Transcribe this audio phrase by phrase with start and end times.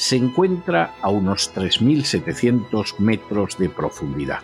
[0.00, 4.40] se encuentra a unos 3.700 metros de profundidad.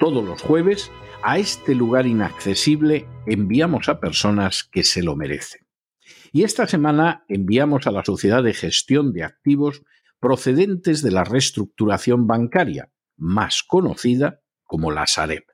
[0.00, 0.90] Todos los jueves,
[1.22, 5.66] a este lugar inaccesible enviamos a personas que se lo merecen.
[6.32, 9.82] Y esta semana enviamos a la Sociedad de Gestión de Activos
[10.18, 15.44] procedentes de la reestructuración bancaria, más conocida como la Sareb.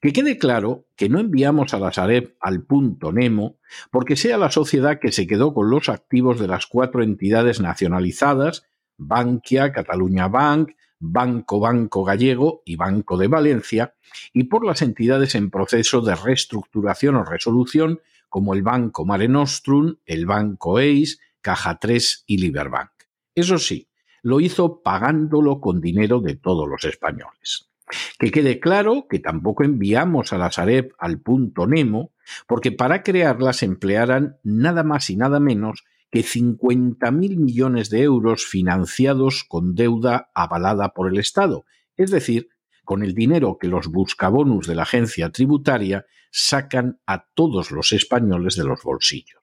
[0.00, 3.58] Que quede claro que no enviamos a la Sareb al punto Nemo
[3.90, 8.66] porque sea la sociedad que se quedó con los activos de las cuatro entidades nacionalizadas,
[8.96, 13.94] Bankia, Cataluña Bank, Banco Banco Gallego y Banco de Valencia,
[14.32, 19.96] y por las entidades en proceso de reestructuración o resolución como el Banco Mare Nostrum,
[20.04, 22.90] el Banco EIS, Caja 3 y Liberbank.
[23.34, 23.88] Eso sí,
[24.22, 27.70] lo hizo pagándolo con dinero de todos los españoles.
[28.18, 32.12] Que quede claro que tampoco enviamos a la Sareb al punto Nemo,
[32.46, 39.44] porque para crearlas emplearan nada más y nada menos que 50.000 millones de euros financiados
[39.44, 41.64] con deuda avalada por el Estado,
[41.96, 42.48] es decir,
[42.84, 48.56] con el dinero que los buscabonus de la agencia tributaria sacan a todos los españoles
[48.56, 49.42] de los bolsillos.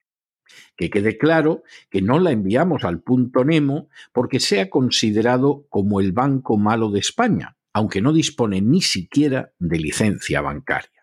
[0.76, 6.12] Que quede claro que no la enviamos al punto Nemo porque sea considerado como el
[6.12, 10.94] banco malo de España, aunque no dispone ni siquiera de licencia bancaria.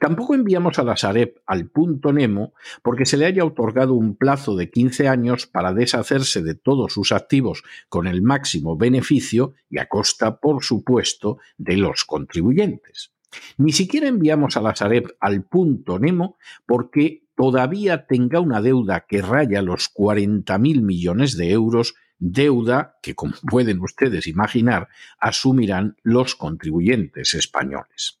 [0.00, 4.56] Tampoco enviamos a la Sareb al punto Nemo porque se le haya otorgado un plazo
[4.56, 9.86] de 15 años para deshacerse de todos sus activos con el máximo beneficio y a
[9.86, 13.12] costa, por supuesto, de los contribuyentes.
[13.58, 19.20] Ni siquiera enviamos a la Sareb al punto Nemo porque todavía tenga una deuda que
[19.20, 27.34] raya los 40.000 millones de euros, deuda que, como pueden ustedes imaginar, asumirán los contribuyentes
[27.34, 28.20] españoles.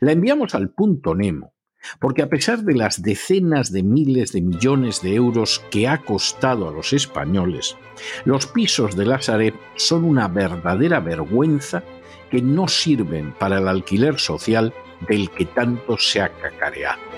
[0.00, 1.54] La enviamos al punto Nemo,
[1.98, 6.68] porque a pesar de las decenas de miles de millones de euros que ha costado
[6.68, 7.76] a los españoles,
[8.24, 11.82] los pisos de la Sareb son una verdadera vergüenza
[12.30, 14.72] que no sirven para el alquiler social
[15.08, 17.13] del que tanto se ha cacareado.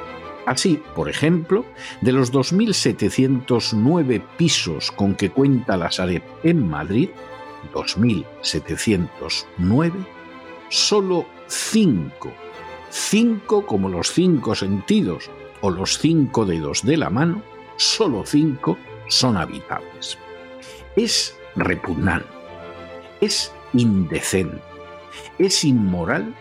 [0.46, 1.66] Así, por ejemplo,
[2.00, 7.10] de los 2.709 pisos con que cuenta la Sareb en Madrid,
[7.74, 9.92] 2.709,
[10.68, 12.32] solo 5,
[12.90, 15.28] 5 como los cinco sentidos
[15.62, 17.42] o los cinco dedos de la mano,
[17.76, 18.78] solo 5
[19.08, 20.16] son habitables.
[20.94, 22.28] Es repugnante,
[23.20, 24.62] es indecente,
[25.38, 26.32] es inmoral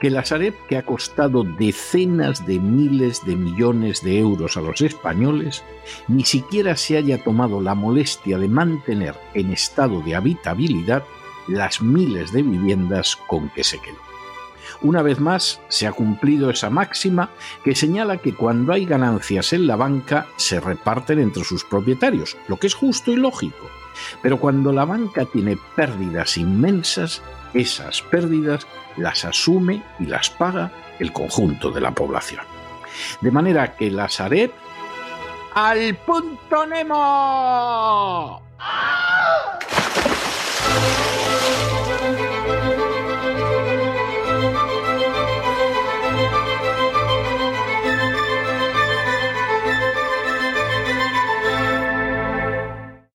[0.00, 4.80] que la Sareb, que ha costado decenas de miles de millones de euros a los
[4.80, 5.62] españoles,
[6.08, 11.04] ni siquiera se haya tomado la molestia de mantener en estado de habitabilidad
[11.48, 14.11] las miles de viviendas con que se quedó.
[14.80, 17.30] Una vez más, se ha cumplido esa máxima
[17.64, 22.56] que señala que cuando hay ganancias en la banca se reparten entre sus propietarios, lo
[22.56, 23.68] que es justo y lógico.
[24.22, 27.22] Pero cuando la banca tiene pérdidas inmensas,
[27.54, 28.66] esas pérdidas
[28.96, 32.44] las asume y las paga el conjunto de la población.
[33.20, 34.50] De manera que la Sareb
[35.54, 38.42] al punto Nemo.